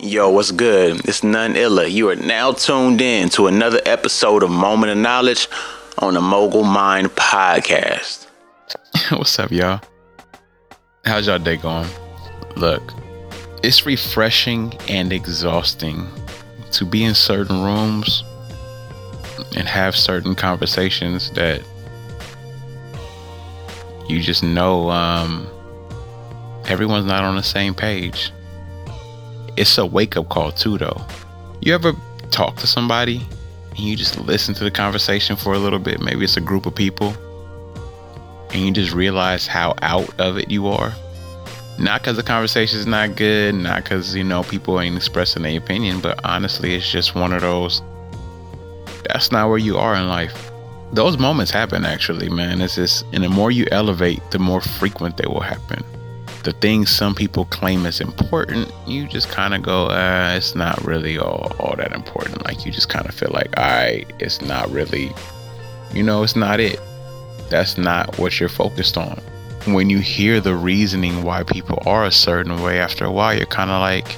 Yo, 0.00 0.28
what's 0.30 0.50
good? 0.50 1.06
It's 1.08 1.22
none 1.22 1.54
illa. 1.54 1.86
You 1.86 2.08
are 2.10 2.16
now 2.16 2.52
tuned 2.52 3.00
in 3.00 3.28
to 3.30 3.46
another 3.46 3.80
episode 3.86 4.42
of 4.42 4.50
Moment 4.50 4.90
of 4.90 4.98
Knowledge 4.98 5.48
on 5.98 6.14
the 6.14 6.20
Mogul 6.20 6.64
Mind 6.64 7.08
Podcast. 7.10 8.26
What's 9.10 9.38
up, 9.38 9.52
y'all? 9.52 9.80
How's 11.04 11.28
y'all 11.28 11.38
day 11.38 11.56
going? 11.56 11.88
Look, 12.56 12.82
it's 13.62 13.86
refreshing 13.86 14.74
and 14.88 15.12
exhausting 15.12 16.08
to 16.72 16.84
be 16.84 17.04
in 17.04 17.14
certain 17.14 17.62
rooms 17.62 18.24
and 19.56 19.68
have 19.68 19.94
certain 19.94 20.34
conversations 20.34 21.30
that 21.32 21.62
you 24.08 24.20
just 24.20 24.42
know 24.42 24.90
um, 24.90 25.46
everyone's 26.66 27.06
not 27.06 27.22
on 27.22 27.36
the 27.36 27.42
same 27.42 27.74
page. 27.74 28.32
It's 29.56 29.76
a 29.78 29.86
wake 29.86 30.16
up 30.16 30.28
call, 30.28 30.52
too, 30.52 30.78
though. 30.78 31.00
You 31.60 31.74
ever 31.74 31.92
talk 32.30 32.56
to 32.56 32.66
somebody 32.66 33.20
and 33.70 33.78
you 33.78 33.96
just 33.96 34.18
listen 34.20 34.54
to 34.54 34.64
the 34.64 34.70
conversation 34.70 35.36
for 35.36 35.52
a 35.52 35.58
little 35.58 35.78
bit? 35.78 36.00
Maybe 36.00 36.24
it's 36.24 36.36
a 36.36 36.40
group 36.40 36.66
of 36.66 36.74
people 36.74 37.14
and 38.52 38.62
you 38.62 38.72
just 38.72 38.92
realize 38.92 39.46
how 39.46 39.74
out 39.82 40.18
of 40.20 40.38
it 40.38 40.50
you 40.50 40.68
are. 40.68 40.92
Not 41.78 42.02
because 42.02 42.16
the 42.16 42.22
conversation 42.22 42.78
is 42.78 42.86
not 42.86 43.16
good, 43.16 43.54
not 43.54 43.82
because, 43.82 44.14
you 44.14 44.24
know, 44.24 44.42
people 44.42 44.80
ain't 44.80 44.96
expressing 44.96 45.42
their 45.42 45.58
opinion, 45.58 46.00
but 46.00 46.20
honestly, 46.24 46.74
it's 46.74 46.90
just 46.90 47.14
one 47.14 47.32
of 47.32 47.40
those, 47.40 47.82
that's 49.08 49.32
not 49.32 49.48
where 49.48 49.58
you 49.58 49.78
are 49.78 49.94
in 49.94 50.06
life. 50.06 50.50
Those 50.92 51.18
moments 51.18 51.50
happen 51.50 51.86
actually, 51.86 52.28
man. 52.28 52.60
It's 52.60 52.74
just, 52.74 53.06
and 53.12 53.24
the 53.24 53.30
more 53.30 53.50
you 53.50 53.66
elevate, 53.72 54.20
the 54.30 54.38
more 54.38 54.60
frequent 54.60 55.16
they 55.16 55.26
will 55.26 55.40
happen. 55.40 55.82
The 56.44 56.52
things 56.52 56.90
some 56.90 57.14
people 57.14 57.44
claim 57.46 57.86
is 57.86 58.00
important, 58.00 58.72
you 58.86 59.06
just 59.06 59.28
kind 59.28 59.54
of 59.54 59.62
go, 59.62 59.86
uh, 59.86 60.34
it's 60.36 60.54
not 60.54 60.82
really 60.84 61.16
all, 61.18 61.52
all 61.60 61.76
that 61.76 61.92
important. 61.92 62.44
Like 62.44 62.66
you 62.66 62.72
just 62.72 62.88
kind 62.88 63.06
of 63.06 63.14
feel 63.14 63.30
like, 63.32 63.56
all 63.56 63.64
right, 63.64 64.04
it's 64.18 64.42
not 64.42 64.68
really, 64.70 65.12
you 65.94 66.02
know, 66.02 66.22
it's 66.24 66.34
not 66.34 66.58
it. 66.58 66.80
That's 67.48 67.78
not 67.78 68.18
what 68.18 68.40
you're 68.40 68.48
focused 68.48 68.96
on 68.96 69.20
when 69.66 69.88
you 69.88 70.00
hear 70.00 70.40
the 70.40 70.56
reasoning 70.56 71.22
why 71.22 71.44
people 71.44 71.80
are 71.86 72.04
a 72.04 72.10
certain 72.10 72.60
way 72.62 72.80
after 72.80 73.04
a 73.04 73.12
while 73.12 73.32
you're 73.32 73.46
kind 73.46 73.70
of 73.70 73.80
like 73.80 74.16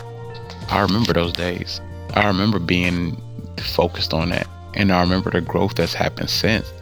i 0.71 0.81
remember 0.81 1.13
those 1.13 1.35
days 1.35 1.83
i 2.15 2.27
remember 2.27 2.59
being 2.59 3.21
focused 3.59 4.15
on 4.15 4.31
that 4.31 4.49
and 4.73 4.91
i 4.91 5.01
remember 5.03 5.31
the 5.31 5.43
growth 5.43 5.75
that's 5.75 5.93
happened 5.93 6.31
since 6.31 6.73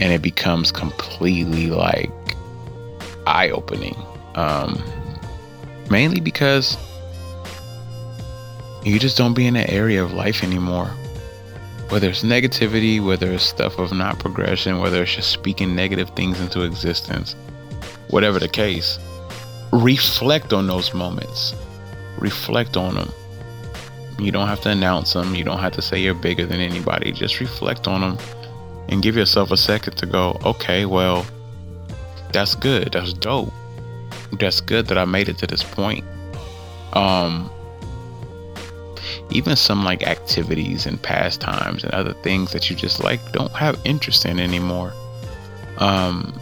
and 0.00 0.12
it 0.12 0.20
becomes 0.20 0.70
completely 0.70 1.68
like 1.68 2.10
eye-opening 3.26 3.96
um 4.34 4.82
mainly 5.90 6.20
because 6.20 6.76
you 8.84 8.98
just 8.98 9.16
don't 9.16 9.34
be 9.34 9.46
in 9.46 9.54
that 9.54 9.70
area 9.70 10.02
of 10.02 10.12
life 10.12 10.42
anymore 10.42 10.86
whether 11.88 12.08
it's 12.08 12.22
negativity 12.22 13.04
whether 13.04 13.32
it's 13.32 13.44
stuff 13.44 13.78
of 13.78 13.92
not 13.92 14.18
progression 14.18 14.78
whether 14.78 15.02
it's 15.02 15.14
just 15.14 15.30
speaking 15.30 15.74
negative 15.74 16.10
things 16.10 16.40
into 16.40 16.62
existence 16.62 17.34
whatever 18.10 18.38
the 18.38 18.48
case, 18.48 18.98
reflect 19.72 20.52
on 20.52 20.66
those 20.66 20.92
moments. 20.92 21.54
Reflect 22.18 22.76
on 22.76 22.94
them. 22.94 23.12
You 24.18 24.32
don't 24.32 24.48
have 24.48 24.60
to 24.62 24.70
announce 24.70 25.14
them. 25.14 25.34
You 25.34 25.44
don't 25.44 25.58
have 25.58 25.72
to 25.72 25.82
say 25.82 25.98
you're 26.00 26.14
bigger 26.14 26.44
than 26.44 26.60
anybody. 26.60 27.12
Just 27.12 27.40
reflect 27.40 27.88
on 27.88 28.00
them 28.02 28.18
and 28.88 29.02
give 29.02 29.16
yourself 29.16 29.50
a 29.50 29.56
second 29.56 29.96
to 29.96 30.06
go, 30.06 30.38
okay, 30.44 30.84
well, 30.84 31.24
that's 32.32 32.54
good. 32.54 32.92
That's 32.92 33.12
dope. 33.12 33.52
That's 34.32 34.60
good 34.60 34.86
that 34.86 34.98
I 34.98 35.04
made 35.04 35.28
it 35.28 35.38
to 35.38 35.46
this 35.46 35.62
point. 35.62 36.04
Um, 36.92 37.50
even 39.30 39.56
some 39.56 39.84
like 39.84 40.06
activities 40.06 40.86
and 40.86 41.00
pastimes 41.00 41.84
and 41.84 41.92
other 41.92 42.14
things 42.14 42.52
that 42.52 42.68
you 42.68 42.76
just 42.76 43.02
like 43.02 43.20
don't 43.32 43.52
have 43.52 43.78
interest 43.84 44.24
in 44.24 44.40
anymore. 44.40 44.92
Um, 45.78 46.38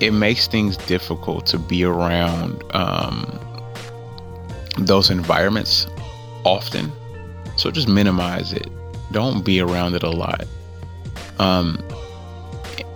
it 0.00 0.10
makes 0.10 0.46
things 0.46 0.76
difficult 0.76 1.46
to 1.46 1.58
be 1.58 1.84
around 1.84 2.62
um, 2.74 3.40
those 4.78 5.10
environments 5.10 5.86
often. 6.44 6.92
So 7.56 7.70
just 7.70 7.88
minimize 7.88 8.52
it. 8.52 8.68
Don't 9.12 9.44
be 9.44 9.60
around 9.60 9.94
it 9.94 10.02
a 10.02 10.10
lot. 10.10 10.44
Um, 11.38 11.82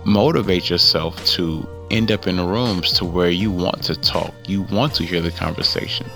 motivate 0.05 0.69
yourself 0.69 1.23
to 1.25 1.67
end 1.91 2.11
up 2.11 2.27
in 2.27 2.39
rooms 2.39 2.93
to 2.93 3.05
where 3.05 3.29
you 3.29 3.51
want 3.51 3.83
to 3.83 3.95
talk, 3.95 4.33
you 4.47 4.63
want 4.63 4.95
to 4.95 5.03
hear 5.03 5.21
the 5.21 5.31
conversation. 5.31 6.07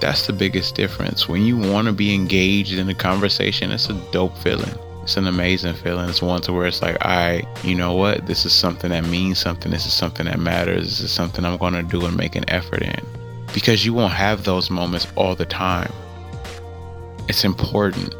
That's 0.00 0.26
the 0.26 0.32
biggest 0.32 0.74
difference. 0.74 1.28
When 1.28 1.42
you 1.42 1.56
want 1.56 1.86
to 1.86 1.92
be 1.92 2.14
engaged 2.14 2.78
in 2.78 2.86
the 2.86 2.94
conversation, 2.94 3.70
it's 3.70 3.88
a 3.88 3.94
dope 4.10 4.36
feeling 4.38 4.74
it's 5.06 5.16
an 5.16 5.28
amazing 5.28 5.74
feeling. 5.74 6.08
It's 6.08 6.20
one 6.20 6.42
to 6.42 6.52
where 6.52 6.66
it's 6.66 6.82
like, 6.82 6.96
I, 7.00 7.44
you 7.62 7.76
know 7.76 7.94
what? 7.94 8.26
This 8.26 8.44
is 8.44 8.52
something 8.52 8.90
that 8.90 9.04
means 9.04 9.38
something. 9.38 9.70
This 9.70 9.86
is 9.86 9.92
something 9.92 10.26
that 10.26 10.40
matters. 10.40 10.82
This 10.86 11.00
is 11.00 11.12
something 11.12 11.44
I'm 11.44 11.58
going 11.58 11.74
to 11.74 11.84
do 11.84 12.04
and 12.04 12.16
make 12.16 12.34
an 12.34 12.42
effort 12.50 12.82
in. 12.82 13.00
Because 13.54 13.86
you 13.86 13.94
won't 13.94 14.14
have 14.14 14.42
those 14.42 14.68
moments 14.68 15.06
all 15.14 15.36
the 15.36 15.44
time. 15.44 15.92
It's 17.28 17.44
important 17.44 18.16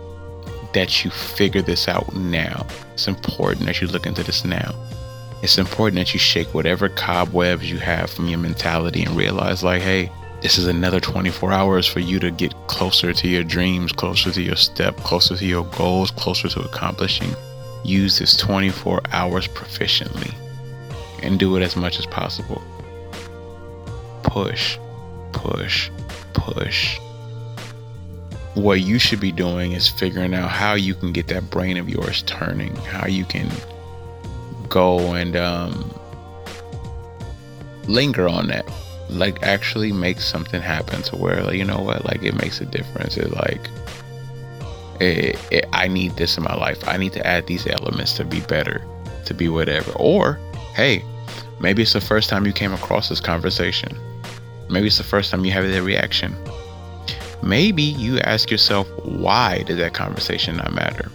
that 0.75 1.05
you 1.05 1.11
figure 1.11 1.61
this 1.61 1.89
out 1.89 2.15
now. 2.15 2.65
It's 2.95 3.09
important 3.09 3.67
that 3.67 3.81
you 3.81 3.89
look 3.89 4.07
into 4.07 4.23
this 4.23 4.45
now. 4.45 4.73
It's 5.47 5.59
important 5.59 5.95
that 5.95 6.13
you 6.13 6.19
shake 6.19 6.53
whatever 6.53 6.89
cobwebs 6.89 7.71
you 7.71 7.79
have 7.79 8.11
from 8.11 8.27
your 8.27 8.41
mentality 8.41 9.05
and 9.05 9.17
realize, 9.17 9.63
like, 9.63 9.81
hey, 9.81 10.11
this 10.43 10.59
is 10.59 10.67
another 10.67 10.99
24 10.99 11.53
hours 11.53 11.87
for 11.87 12.01
you 12.01 12.19
to 12.19 12.33
get 12.33 12.53
closer 12.67 13.13
to 13.13 13.29
your 13.29 13.45
dreams, 13.45 13.93
closer 13.93 14.33
to 14.33 14.43
your 14.43 14.57
step, 14.57 14.97
closer 14.97 15.37
to 15.37 15.47
your 15.47 15.65
goals, 15.67 16.11
closer 16.11 16.49
to 16.49 16.63
accomplishing. 16.63 17.31
Use 17.85 18.19
this 18.19 18.37
24 18.37 19.03
hours 19.13 19.47
proficiently 19.47 20.35
and 21.23 21.39
do 21.39 21.57
it 21.57 21.63
as 21.63 21.77
much 21.77 22.01
as 22.01 22.07
possible. 22.07 22.61
Push, 24.25 24.79
push, 25.31 25.91
push. 26.33 26.99
What 28.55 28.81
you 28.81 28.99
should 28.99 29.21
be 29.21 29.31
doing 29.31 29.75
is 29.75 29.89
figuring 29.89 30.35
out 30.35 30.51
how 30.51 30.75
you 30.75 30.97
can 30.97 31.13
get 31.13 31.29
that 31.29 31.51
brain 31.51 31.77
of 31.77 31.89
yours 31.89 32.23
turning, 32.23 32.75
how 32.75 33.07
you 33.07 33.25
can 33.25 33.49
go 34.77 35.15
and 35.15 35.37
um, 35.37 35.91
linger 37.89 38.29
on 38.29 38.49
that. 38.49 38.71
Like 39.09 39.43
actually 39.43 39.91
make 39.91 40.21
something 40.21 40.61
happen 40.61 41.01
to 41.03 41.17
where 41.17 41.43
like, 41.43 41.57
you 41.57 41.65
know 41.65 41.79
what? 41.79 42.05
Like 42.05 42.23
it 42.23 42.35
makes 42.35 42.61
a 42.61 42.67
difference. 42.67 43.17
It 43.17 43.31
like 43.31 43.71
it, 45.01 45.39
it, 45.51 45.67
i 45.73 45.87
need 45.89 46.17
this 46.17 46.37
in 46.37 46.45
my 46.45 46.55
life. 46.55 46.87
I 46.87 46.99
need 46.99 47.15
to 47.15 47.27
add 47.27 47.47
these 47.47 47.67
elements 47.67 48.13
to 48.19 48.25
be 48.25 48.41
better 48.41 48.85
to 49.25 49.33
be 49.33 49.49
whatever. 49.49 49.93
Or 49.93 50.39
hey 50.75 51.03
maybe 51.59 51.83
it's 51.83 51.95
the 51.95 52.01
first 52.01 52.29
time 52.29 52.45
you 52.45 52.53
came 52.53 52.75
across 52.75 53.09
this 53.09 53.21
conversation. 53.21 53.97
Maybe 54.69 54.89
it's 54.89 54.99
the 54.99 55.05
first 55.05 55.31
time 55.31 55.45
you 55.45 55.53
have 55.53 55.67
that 55.67 55.83
reaction. 55.83 56.37
Maybe 57.43 57.83
you 57.83 58.19
ask 58.21 58.51
yourself 58.51 58.87
why 59.05 59.63
did 59.63 59.79
that 59.79 59.95
conversation 59.95 60.57
not 60.57 60.75
matter? 60.75 61.11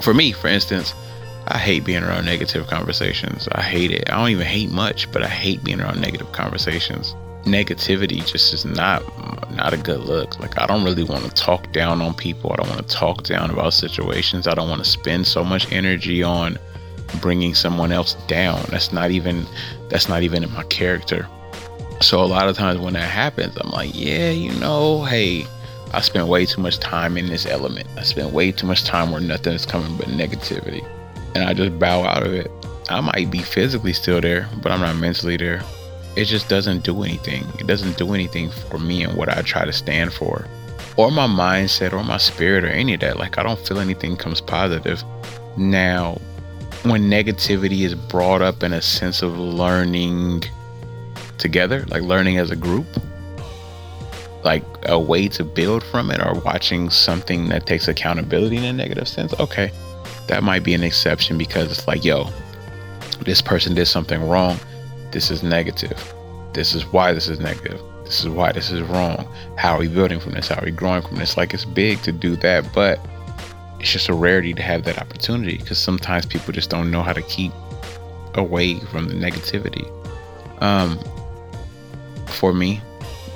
For 0.00 0.14
me 0.14 0.32
for 0.32 0.48
instance 0.48 0.94
I 1.48 1.58
hate 1.58 1.84
being 1.84 2.04
around 2.04 2.24
negative 2.24 2.66
conversations. 2.68 3.48
I 3.52 3.62
hate 3.62 3.90
it. 3.90 4.10
I 4.10 4.16
don't 4.16 4.30
even 4.30 4.46
hate 4.46 4.70
much, 4.70 5.10
but 5.10 5.22
I 5.22 5.28
hate 5.28 5.64
being 5.64 5.80
around 5.80 6.00
negative 6.00 6.30
conversations. 6.32 7.14
Negativity 7.44 8.24
just 8.24 8.54
is 8.54 8.64
not 8.64 9.02
not 9.52 9.74
a 9.74 9.76
good 9.76 10.00
look. 10.00 10.38
Like 10.38 10.58
I 10.58 10.66
don't 10.66 10.84
really 10.84 11.02
want 11.02 11.24
to 11.24 11.30
talk 11.30 11.72
down 11.72 12.00
on 12.00 12.14
people. 12.14 12.52
I 12.52 12.56
don't 12.56 12.68
want 12.68 12.88
to 12.88 12.94
talk 12.94 13.24
down 13.24 13.50
about 13.50 13.74
situations. 13.74 14.46
I 14.46 14.54
don't 14.54 14.68
want 14.68 14.84
to 14.84 14.88
spend 14.88 15.26
so 15.26 15.42
much 15.42 15.70
energy 15.72 16.22
on 16.22 16.58
bringing 17.20 17.54
someone 17.54 17.90
else 17.90 18.14
down. 18.28 18.64
That's 18.70 18.92
not 18.92 19.10
even 19.10 19.44
that's 19.88 20.08
not 20.08 20.22
even 20.22 20.44
in 20.44 20.52
my 20.52 20.62
character. 20.64 21.26
So 22.00 22.22
a 22.22 22.26
lot 22.26 22.48
of 22.48 22.56
times 22.56 22.78
when 22.78 22.94
that 22.94 23.10
happens, 23.10 23.56
I'm 23.56 23.70
like, 23.70 23.90
yeah, 23.94 24.30
you 24.30 24.52
know, 24.60 25.04
hey, 25.04 25.44
I 25.92 26.00
spent 26.00 26.28
way 26.28 26.46
too 26.46 26.60
much 26.60 26.78
time 26.78 27.16
in 27.16 27.26
this 27.26 27.46
element. 27.46 27.88
I 27.96 28.02
spent 28.02 28.30
way 28.30 28.52
too 28.52 28.66
much 28.66 28.84
time 28.84 29.10
where 29.10 29.20
nothing 29.20 29.52
is 29.52 29.66
coming 29.66 29.96
but 29.96 30.06
negativity 30.06 30.86
and 31.34 31.44
I 31.44 31.54
just 31.54 31.78
bow 31.78 32.04
out 32.04 32.24
of 32.24 32.32
it. 32.32 32.50
I 32.88 33.00
might 33.00 33.30
be 33.30 33.38
physically 33.38 33.92
still 33.92 34.20
there, 34.20 34.48
but 34.62 34.72
I'm 34.72 34.80
not 34.80 34.96
mentally 34.96 35.36
there. 35.36 35.62
It 36.16 36.26
just 36.26 36.48
doesn't 36.48 36.84
do 36.84 37.02
anything. 37.02 37.46
It 37.58 37.66
doesn't 37.66 37.96
do 37.96 38.12
anything 38.12 38.50
for 38.50 38.78
me 38.78 39.02
and 39.02 39.16
what 39.16 39.28
I 39.28 39.40
try 39.42 39.64
to 39.64 39.72
stand 39.72 40.12
for, 40.12 40.46
or 40.96 41.10
my 41.10 41.26
mindset, 41.26 41.92
or 41.92 42.04
my 42.04 42.18
spirit, 42.18 42.64
or 42.64 42.68
any 42.68 42.94
of 42.94 43.00
that. 43.00 43.18
Like, 43.18 43.38
I 43.38 43.42
don't 43.42 43.58
feel 43.58 43.78
anything 43.78 44.16
comes 44.16 44.40
positive. 44.40 45.02
Now, 45.56 46.20
when 46.82 47.04
negativity 47.04 47.82
is 47.82 47.94
brought 47.94 48.42
up 48.42 48.62
in 48.62 48.72
a 48.72 48.82
sense 48.82 49.22
of 49.22 49.38
learning 49.38 50.44
together, 51.38 51.86
like 51.88 52.02
learning 52.02 52.38
as 52.38 52.50
a 52.50 52.56
group, 52.56 52.86
like 54.44 54.64
a 54.82 54.98
way 54.98 55.28
to 55.28 55.44
build 55.44 55.82
from 55.84 56.10
it, 56.10 56.20
or 56.20 56.34
watching 56.40 56.90
something 56.90 57.48
that 57.48 57.64
takes 57.64 57.88
accountability 57.88 58.58
in 58.58 58.64
a 58.64 58.72
negative 58.72 59.08
sense, 59.08 59.32
okay 59.40 59.72
that 60.28 60.42
might 60.42 60.62
be 60.62 60.74
an 60.74 60.82
exception 60.82 61.38
because 61.38 61.70
it's 61.70 61.86
like, 61.86 62.04
yo, 62.04 62.28
this 63.20 63.40
person 63.40 63.74
did 63.74 63.86
something 63.86 64.28
wrong. 64.28 64.58
This 65.10 65.30
is 65.30 65.42
negative. 65.42 66.14
This 66.52 66.74
is 66.74 66.84
why 66.86 67.12
this 67.12 67.28
is 67.28 67.40
negative. 67.40 67.80
This 68.04 68.20
is 68.20 68.28
why 68.28 68.52
this 68.52 68.70
is 68.70 68.82
wrong. 68.82 69.26
How 69.56 69.74
are 69.74 69.78
we 69.78 69.88
building 69.88 70.20
from 70.20 70.32
this? 70.32 70.48
How 70.48 70.60
are 70.60 70.64
we 70.64 70.70
growing 70.70 71.02
from 71.02 71.16
this? 71.16 71.36
Like 71.36 71.54
it's 71.54 71.64
big 71.64 72.02
to 72.02 72.12
do 72.12 72.36
that, 72.36 72.72
but 72.74 73.00
it's 73.80 73.90
just 73.90 74.08
a 74.08 74.14
rarity 74.14 74.52
to 74.54 74.62
have 74.62 74.84
that 74.84 74.98
opportunity 74.98 75.58
because 75.58 75.78
sometimes 75.78 76.26
people 76.26 76.52
just 76.52 76.70
don't 76.70 76.90
know 76.90 77.02
how 77.02 77.12
to 77.12 77.22
keep 77.22 77.52
away 78.34 78.78
from 78.80 79.08
the 79.08 79.14
negativity. 79.14 79.88
Um, 80.62 80.98
for 82.26 82.52
me, 82.52 82.80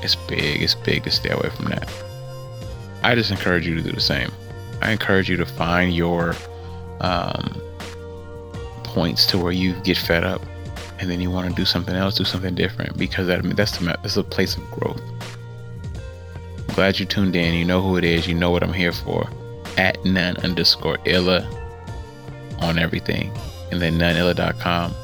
it's 0.03 0.15
big. 0.15 0.63
It's 0.63 0.75
big 0.75 1.05
to 1.05 1.11
stay 1.11 1.31
away 1.31 1.51
from 1.51 1.67
that. 1.67 1.91
I 3.03 3.15
just 3.15 3.31
encourage 3.31 3.67
you 3.67 3.75
to 3.75 3.83
do 3.83 3.93
the 3.93 4.01
same. 4.01 4.31
I 4.83 4.93
encourage 4.93 5.29
you 5.29 5.37
to 5.37 5.47
find 5.47 5.95
your 5.95 6.35
um, 7.01 7.61
points 8.85 9.27
to 9.27 9.39
where 9.39 9.53
you 9.53 9.75
get 9.83 9.97
fed 9.97 10.25
up, 10.25 10.41
and 10.99 11.11
then 11.11 11.21
you 11.21 11.31
want 11.31 11.49
to 11.49 11.55
do 11.55 11.65
something 11.65 11.95
else, 11.95 12.17
do 12.17 12.25
something 12.25 12.55
different, 12.55 12.97
because 12.97 13.27
that, 13.27 13.43
that's 13.57 13.79
the 13.79 13.85
that's 13.85 14.17
a 14.17 14.25
place 14.25 14.57
of 14.57 14.71
growth. 14.71 15.03
I'm 16.57 16.75
glad 16.75 16.99
you 16.99 17.07
tuned 17.07 17.37
in. 17.37 17.55
You 17.55 17.65
know 17.65 17.83
who 17.83 17.97
it 17.97 18.05
is. 18.05 18.27
You 18.27 18.35
know 18.35 18.51
what 18.51 18.63
I'm 18.63 18.73
here 18.73 18.93
for. 18.93 19.29
At 19.77 20.03
none 20.05 20.37
underscore 20.39 20.99
illa 21.05 21.47
on 22.61 22.79
everything, 22.79 23.31
and 23.71 23.81
then 23.83 23.99
noneilla.com. 23.99 24.95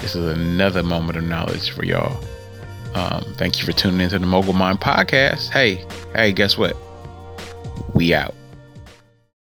This 0.00 0.14
is 0.14 0.24
another 0.26 0.82
moment 0.82 1.18
of 1.18 1.24
knowledge 1.24 1.70
for 1.70 1.84
y'all. 1.84 2.22
Um, 2.94 3.22
thank 3.36 3.58
you 3.58 3.64
for 3.64 3.72
tuning 3.72 4.00
into 4.00 4.18
the 4.18 4.26
Mogul 4.26 4.54
Mind 4.54 4.80
Podcast. 4.80 5.50
Hey, 5.50 5.84
hey, 6.14 6.32
guess 6.32 6.56
what? 6.56 6.76
We 7.94 8.14
out. 8.14 8.34